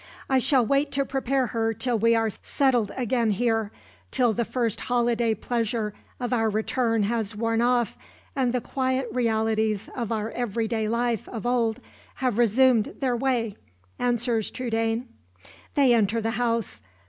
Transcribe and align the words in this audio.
"I 0.27 0.39
shall 0.39 0.65
wait 0.65 0.91
to 0.93 1.05
prepare 1.05 1.45
her 1.45 1.75
till 1.75 1.99
we 1.99 2.15
are 2.15 2.31
settled 2.41 2.91
again 2.97 3.29
here 3.29 3.71
till 4.09 4.33
the 4.33 4.43
first 4.43 4.79
holiday 4.79 5.35
pleasure 5.35 5.93
of 6.19 6.33
our 6.33 6.49
return 6.49 7.03
has 7.03 7.35
worn 7.35 7.61
off, 7.61 7.99
and 8.35 8.51
the 8.51 8.61
quiet 8.61 9.07
realities 9.11 9.91
of 9.95 10.11
our 10.11 10.31
every 10.31 10.67
day 10.67 10.87
life 10.87 11.29
of 11.29 11.45
old 11.45 11.79
have 12.15 12.39
resumed 12.39 12.95
their 12.99 13.15
way," 13.15 13.55
answers 13.99 14.49
Trudaine. 14.49 15.07
They 15.75 15.93
enter 15.93 16.19
the 16.19 16.31
house. 16.31 16.81